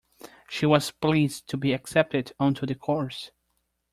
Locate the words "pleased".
0.89-1.47